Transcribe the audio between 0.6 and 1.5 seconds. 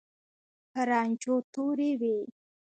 په رانجو